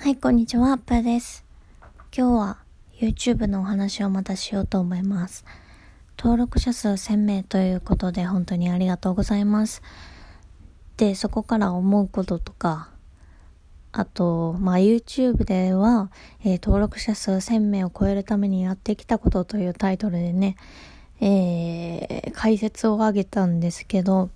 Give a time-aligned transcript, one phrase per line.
[0.00, 1.44] はい、こんにちは、アップです。
[2.16, 2.58] 今日は
[3.00, 5.44] YouTube のお話をまたしようと思います。
[6.16, 9.82] 登録者数1000名ということで本当にありがとうございます。
[10.98, 12.90] で、そこから思うこととか、
[13.90, 16.12] あと、まあ、YouTube では、
[16.44, 20.54] えー登録者数1000名を超えるためにやってきたことというタイトルでね、
[21.20, 24.30] えー解説を上げたんですけど、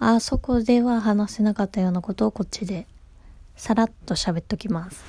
[0.00, 2.88] あそこでは話せなかったようなことをこっちで
[3.58, 5.04] さらっと喋っときます。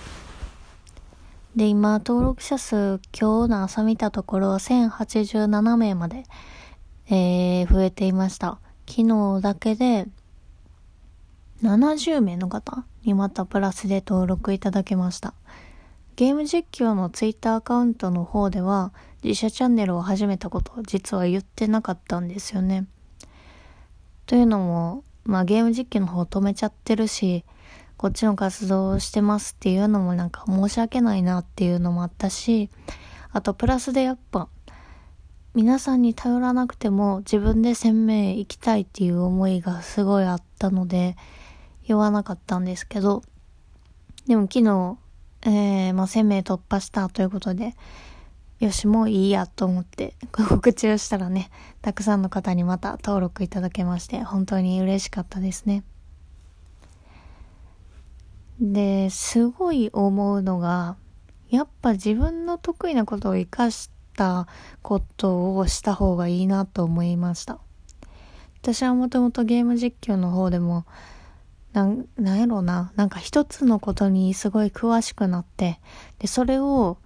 [1.55, 6.23] で、今、登録者数、今日の朝見たところ、1087名まで、
[7.09, 8.59] えー、増えていました。
[8.87, 10.07] 昨日だけで、
[11.61, 15.35] 70名の方にまたプラスで登録いただけました。
[16.15, 18.93] ゲーム実況のツイッターアカウントの方では、
[19.23, 22.87] 自社チャンネルを始めたこと実は言ってなかったんですよね。
[24.25, 27.45] というのも、まあゲーム実況の方止めちゃってるし、
[27.99, 32.69] こっちの活動をしてますっていうのもなんか申し訳ないなっていうのもあったし、
[33.33, 34.47] あとプラスでやっぱ、
[35.53, 41.17] 皆さんに頼らなくても自分で鮮明行きたいっていう思いがすごいあったので、
[41.89, 43.21] 言わなかったんですけど、
[44.27, 44.97] でも昨日、
[45.41, 47.75] えー、まあ1000名突破したということで、
[48.61, 55.83] よし、もういいやと思って告知をしたらね、たくさんの方にまた登録いただけまして、本当に嬉しかったですね。
[58.59, 60.97] で、すごい思うのが、
[61.49, 64.47] やっぱ自分の得意なことを活かした
[64.81, 67.59] ことをした方がいいなと思いました。
[68.61, 70.85] 私はもともとゲーム実況の方でも、
[71.71, 75.79] なん、なんやろうな、なんか一つのことにすごい詳しくなって、
[76.19, 76.97] で、それを、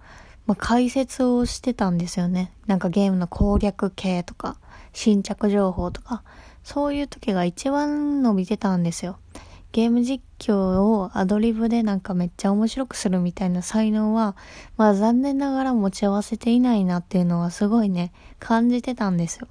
[0.46, 2.52] まあ、解説をしてたんですよね。
[2.66, 4.58] なんかゲームの攻略系とか、
[4.92, 6.24] 新着情報とか、
[6.64, 9.18] そういう時が一番伸びてたんですよ。
[9.74, 14.36] ゲーム実況をアドリブでなんかめっちゃ面白くするみたいな才能は、
[14.76, 19.48] まあ残念ながら持ち合わせていないなっていうのはすごいね、感じてたんですよ。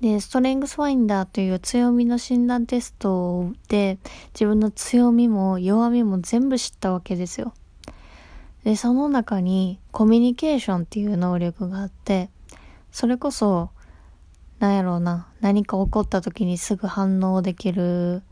[0.00, 3.98] で、ストレングスファインダーという強みの診断テストで
[4.32, 7.52] 自分の強みも弱みも全部知ったわけですよ。
[8.64, 12.30] で、その中にコミュニケーションっていう能力があって、
[12.92, 13.68] それこそ、
[14.58, 18.22] なんやろうな、何か起こった時にすぐ反応できる、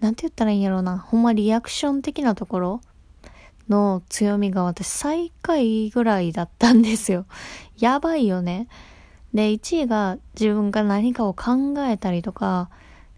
[0.00, 2.80] なんて言ったらいいんやろうな、ほんまリアクション的なところ
[3.68, 7.26] の強みが私最下位ぐらいだったんですよ。
[7.78, 8.68] やばいよね。
[9.32, 12.68] で、1位が自分が何かを考えたりとか、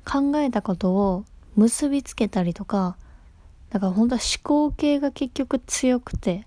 [0.05, 1.25] 考えたことを
[1.57, 2.97] 結びつけたりとか、
[3.71, 6.47] だから本当は思考系が結局強くて、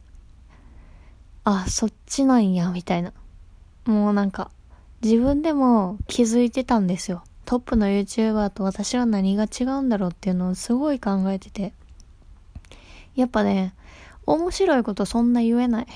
[1.44, 3.14] あ、そっちなんや、みたいな。
[3.86, 4.52] もうなんか、
[5.02, 7.24] 自分でも気づいてたんですよ。
[7.50, 11.74] トップの YouTuber と私は何が違うんだろうっていうのをすごい考えてて。
[13.16, 13.74] やっぱね、
[14.28, 15.88] 面白いことそんな言えない。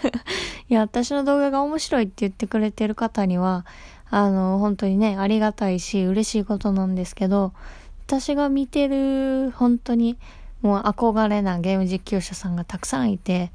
[0.70, 3.66] いや、私の動画が面白いって言ってくれてる方には、
[4.08, 7.52] あの、本当にね、ありがたいし、嬉しいことなんですけど、
[8.06, 10.16] 私が見てる、本当に、
[10.62, 13.52] もう憧れなゲーム実況者さんがたくさんいて、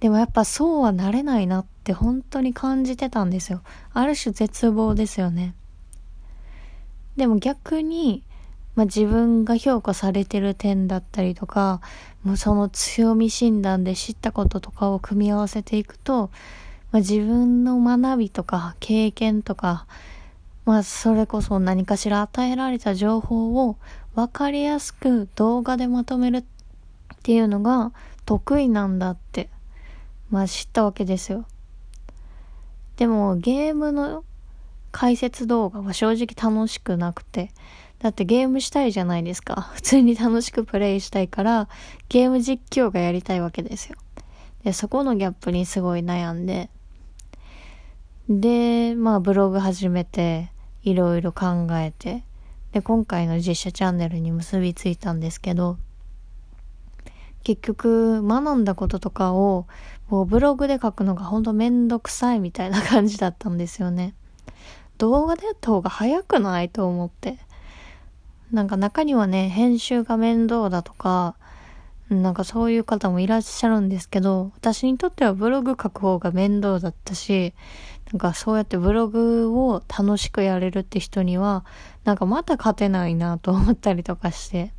[0.00, 3.60] でもやっぱそうはなれないなって本当に感じてたんですよ。
[3.94, 5.54] ある種絶望ですよね。
[7.16, 8.22] でも逆に、
[8.76, 11.80] まあ、自分が評価されてる点だったりとか、
[12.22, 16.30] もうその強み診断で知ったこととかを組み合わせていくと、
[16.92, 19.86] まあ、自分の学びとか経験とか、
[20.64, 23.76] まあそれこそ何かしら与えられた情報を
[24.14, 26.44] 分かりやすく動画でまとめるっ
[27.22, 27.92] ていうのが
[28.24, 29.50] 得意なんだって、
[30.30, 31.46] まあ知ったわけですよ。
[32.96, 34.24] でもゲームの
[34.92, 37.50] 解説動画は正直楽しくなくて、
[37.98, 39.70] だってゲームしたいじゃないですか。
[39.74, 41.68] 普通に楽しくプレイしたいから、
[42.08, 43.96] ゲーム実況がやりたいわけですよ。
[44.64, 46.70] で、そこのギャップにすごい悩んで、
[48.28, 50.50] で、まあブログ始めて、
[50.82, 52.24] いろいろ考えて、
[52.72, 55.78] で、今回の実写チャンネルに結びついたんですけど、
[57.42, 59.66] 結局学んだこととかを
[60.08, 64.14] もうブログで書くのがほんとめんどくさいみたいな感じだったんですよね。
[65.00, 67.38] 動画でやった方が早くないと思って。
[68.52, 71.36] なんか中にはね、編集が面倒だとか、
[72.10, 77.54] なんかそういう方もいらっしゃるんですけど、私にとってはブログ書く方が面倒だったし、
[78.12, 81.64] なんかそうやってブログを楽しくやれるって人には、
[82.04, 84.74] なんかまた勝てないなと思ったりとかして。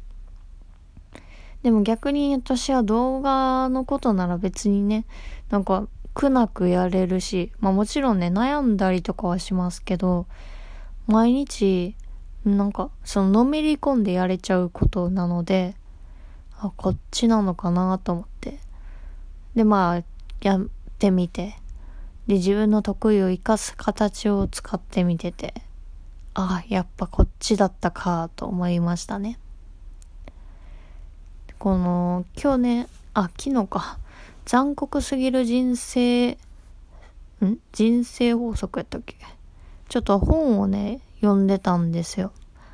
[1.63, 5.05] でも逆に私は動画のことなら別にね、
[5.49, 10.27] なんか苦なくやれるし、まあもちろんね、悩んだりとかはしますけど、
[11.07, 11.95] 毎日、
[12.45, 15.75] なんか、そののめり込んでやれちゃうことなので、
[16.57, 18.59] あ、こっちなのかなと思って。
[19.55, 20.03] で、まあ、
[20.41, 20.67] やっ
[20.99, 21.57] てみて。
[22.27, 25.53] で、自分の得意を生かす形を使ってみてて。
[26.33, 29.37] あ、やっぱこっちだったかと思いましたね。
[31.59, 33.99] この、今日ね、あ、昨日か。
[34.45, 36.37] 残酷すぎる人生、ん？
[37.71, 39.15] 人生法則やったっけ？
[39.87, 42.31] ちょっと本をね、読んでたんですよ。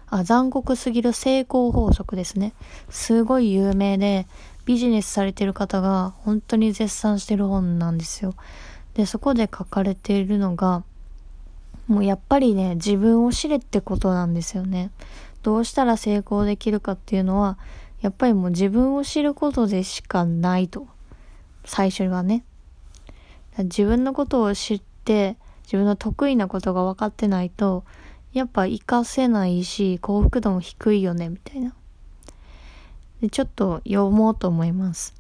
[0.09, 2.53] あ、残酷すぎる成功法則ですね。
[2.89, 4.27] すごい有名で、
[4.65, 8.33] ビジネスされてる方が本当に絶賛してる本なんですよ。
[8.95, 10.83] で、そこで書かれているのが、
[11.87, 14.91] もうやっぱりね、自分を知れってことなんですよね。
[15.43, 17.57] どうしたら成功できるかっていうのは、
[18.01, 20.87] やっぱりもう自分を知ることでしかないと。
[21.67, 22.43] 最初はね。
[23.59, 27.83] 自分のことを知って、自分の得意なことが分かってないと、
[28.33, 31.73] やっぱ活かせないし、幸福度も低いよね、みたいな。
[33.21, 35.13] で、ちょっと読もうと思います。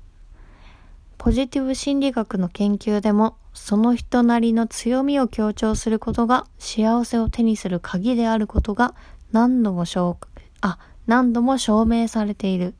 [1.17, 8.93] ポジティブ心理学の研究でも、その人なりの強みを強調することが幸せを手にする鍵であることが
[9.31, 10.17] 何度も証、
[10.61, 10.77] あ、
[11.07, 12.75] 何度も証明されている。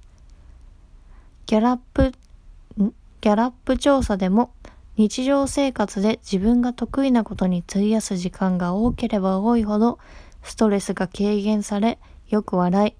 [1.47, 2.13] ギャラップ、
[3.21, 4.51] ギャラップ調査でも
[4.95, 9.99] 日常生活で自分が得意なことに費やす時間が多ければ多いほど
[10.43, 11.99] ストレスが軽減され
[12.29, 12.93] よく笑い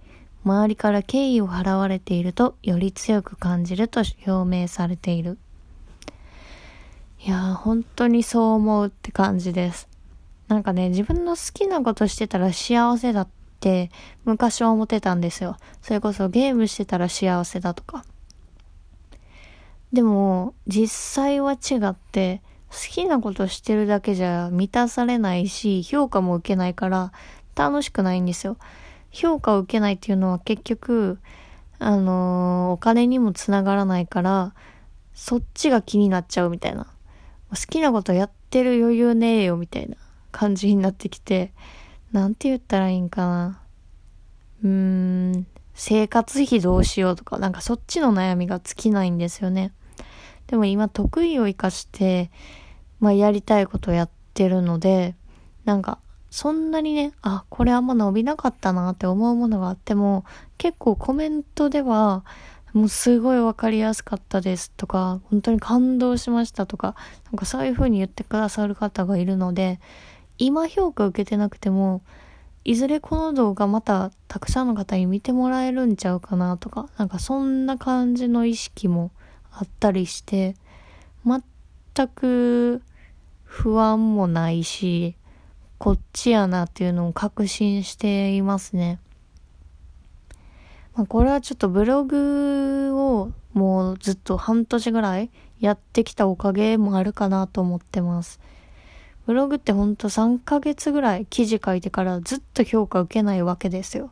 [0.44, 5.38] 周りから敬意を払われているとより強く感じると表明されている
[7.20, 9.88] いやー本当にそう思うって感じです
[10.48, 13.28] なんかね自分の好きなことしてたら幸せだっ
[13.60, 13.92] て
[14.24, 15.58] 昔は思ってたんですよ。
[15.82, 18.06] それこそゲームしてたら幸せだとか。
[19.94, 27.14] でも、実際は違って、好きなことしてるだけじゃ満たされないし、評価も受けないから
[27.56, 28.58] 楽しくないんですよ。
[29.12, 31.20] 評価を受けないっていうのは結局、
[31.80, 34.54] あのー、お金にもつながらないから、
[35.14, 36.86] そっちが気になっちゃうみたいな。
[37.50, 39.96] 好きなことやってる余裕ねえよみたいな
[40.32, 41.54] 感じになってきて、
[42.12, 43.62] なんて言ったらいいんかな。
[44.64, 49.72] うーん、生活費どうしようとか、なんかそっちの悩みが尽きないんですよね。
[50.48, 52.32] でも今得意を活かして、
[53.00, 55.16] まあやりたいことやってるので、
[55.66, 56.00] なんか
[56.30, 60.26] そんなにね、あ、これあんま伸びなかったなって思うものがあっても、
[60.58, 62.24] 結構コメントでは、
[62.74, 66.96] もうすごいわかりやすかったですとか、本当に感動しましたとか、
[67.26, 69.80] なんかそういう風に言ってくださる方がいるので、
[70.38, 72.02] 今評価受けてなくても、
[72.66, 79.12] いずれこの動画またたくさんの方に見てもらえるんちゃうかなとか、なんかそんな感じの意識も
[79.60, 80.56] あったりして、
[81.26, 82.84] 全く
[83.44, 85.16] 不安もないし、
[85.80, 89.00] こっちやなっていうのを確信していますね。
[90.96, 98.40] まあ、これはちょっとブログをもうずっと半年ぐらいやってきたおかげもあるかなと思ってます。
[99.26, 104.12] ブログってほんと3ヶ月ぐらい記事書いてからずっと評価受けないわけですよ。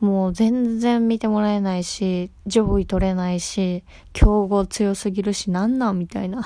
[0.00, 6.42] もう全然見てもらえないし、上位取れないし、競合強すぎるし、なんなんみたいな。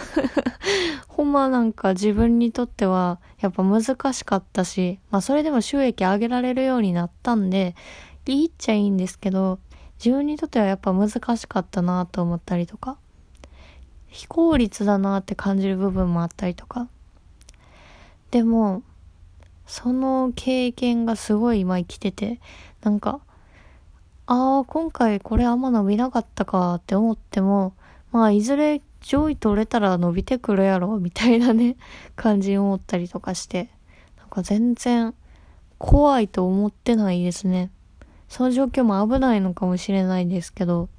[1.08, 7.74] ほんまなんか自分にとってはやっぱ難しかったし、まあそれでも収益上げられるようになったんで、
[8.26, 9.58] いいっちゃいいんですけど、
[9.98, 12.98] 自分にとってはやっぱ難しかったなと思ったりとか、
[14.06, 16.88] 非効率だなって感じる部分もあったりとか、
[18.30, 18.82] でも、
[19.66, 22.40] その経験がすごい今生きてて、
[22.82, 23.20] なんか、
[24.30, 27.72] ああ、今回これあんま伸びなかったかって思っても、
[28.12, 31.76] まあ、いずれ上位取れたら伸びてくるやろ、みたいなね、
[32.14, 33.70] 感じに思ったりとかして、
[34.18, 35.14] なんか全然
[35.78, 37.70] 怖いと思ってないですね。
[38.28, 40.90] その状況も危ないのかもしれないですけど、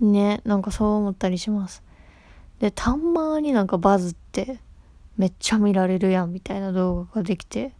[0.00, 1.84] ね、なんかそう思ったりします。
[2.58, 4.58] で、たんまになんかバズって、
[5.16, 7.72] めっちゃ見られるやんみたいな動画ができて、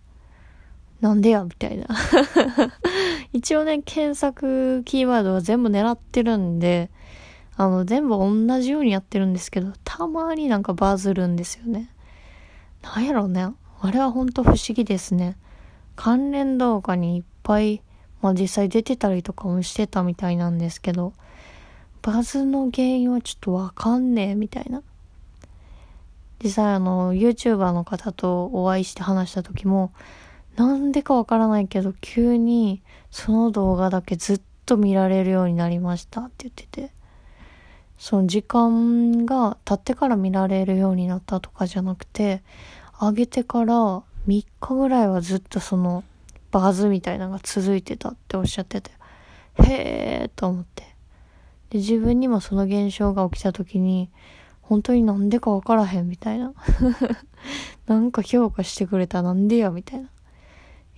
[1.01, 1.89] なんでやみたいな。
[3.33, 6.91] 一応ね、検索キーワードは全部狙ってるんで、
[7.57, 11.91] あの、全部同じようにやってるんですけど、たまになんかバズるんですよね。
[12.83, 13.49] なんやろうね。
[13.81, 15.37] あれはほんと不思議ですね。
[15.97, 17.83] 関連動画にいっぱい、
[18.21, 21.13] まあ実際出てたりとかもしてたみたいなんですけど、
[22.03, 24.83] バズの原因はちょっとわかんねえみたいな。
[26.43, 29.93] 実際あの、YouTuber の方とお会いして話した時も、
[30.57, 36.93] なんでかわからないけど、急にその動画だけずっと見られるようになりましたって言ってて、
[37.99, 42.43] その時間が経ってから見られるようになったとかじゃなくて、
[43.01, 46.05] 上げてから3日ぐらいはずっとその
[46.51, 48.91] バズみたいなのが続いてたっておっしゃってて、
[49.55, 50.83] へえと思って。
[51.71, 54.11] で、自分にもその現象が起きた時に、
[54.61, 56.53] 本当になんでかわからへんみたいな。
[57.87, 60.09] なんか評価してくれたなんでやみたいな。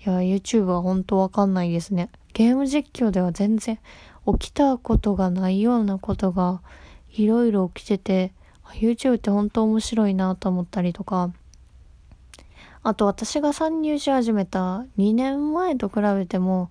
[0.07, 2.11] いや、YouTube は本当わかんないですね。
[2.35, 3.79] ゲーム実況では全然
[4.39, 6.61] 起きたことがないようなことが
[7.13, 8.33] いろいろ起きてて、
[8.75, 11.33] YouTube って本当面白いなと思ったりとか、
[12.83, 16.71] あと私が参入し始めた2年前と比べても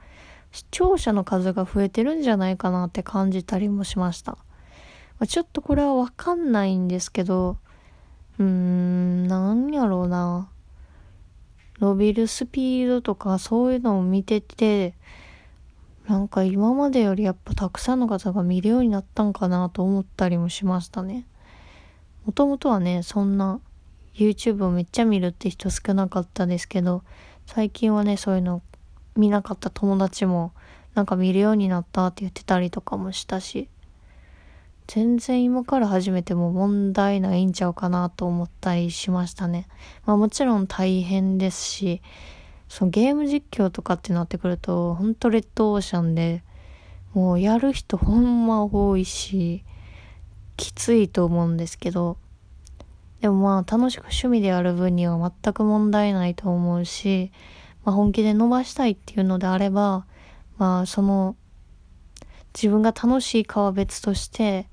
[0.51, 4.33] 視聴者の数が増えてるんじゃないかなって感じたりもしました。
[4.33, 4.39] ま
[5.21, 7.57] あちょっとこれはわかんないんですけど、
[8.37, 10.49] うーん、なんやろうな。
[11.79, 14.93] 伸びるスピードとかそういうのを見てて、
[16.07, 21.25] なんか今までよりやっぱたくさんの方が見るようになったんかなと思ったりもしましたね。
[22.25, 23.59] もともとはね、そんな
[24.13, 27.03] YouTube をめっちゃ見るって人少なかったですけど、
[27.45, 28.61] 最近はね、そういうの
[29.15, 30.53] 見なかった友達も
[30.93, 33.67] なんか見るようになったって言ってたりとかもしたし、
[34.87, 39.67] 全然今から始めても問題ないんちゃうかなと思ったりしましたね。
[40.05, 42.01] まあもちろん大変ですし、
[42.67, 46.43] そのゲーム実況とかってなってくると、ほんとレッドオーシャンで、
[47.13, 49.63] もうやる人ほんま多いし、
[50.57, 52.17] きついと思うんですけど、
[53.21, 57.31] でもまあ楽しく趣味でやる分には全く問題ないと思うし、
[57.85, 60.05] まあ本気で伸ばしたいっていうのであれば、
[60.57, 61.35] まあその、
[62.53, 64.67] 自分が楽しいかは別として、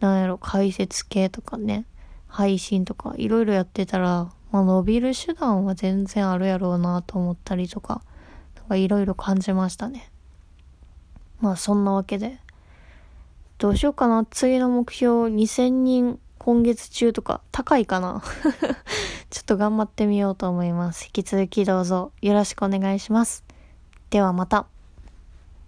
[0.00, 1.84] なんやろ、解説系とかね、
[2.26, 8.02] 配信とかいろいろやってたら、まあ、伸びる手段は全然あるやろうなと思ったりとか、
[8.56, 10.10] なんかいろいろ感じましたね。
[11.40, 12.38] まあそんなわけで、
[13.58, 14.24] どうしようかな。
[14.24, 18.22] 次の目標2000人今月中とか高いかな
[19.30, 21.04] ちょっと頑張ってみようと思います。
[21.04, 23.44] 引き続きどうぞよろしくお願いします。
[24.10, 24.77] ではまた。